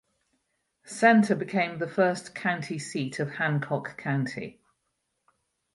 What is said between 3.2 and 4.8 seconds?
Hancock County.